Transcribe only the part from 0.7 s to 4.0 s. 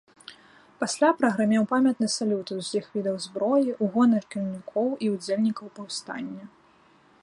Пасля прагрымеў памятны салют з усіх відаў зброі у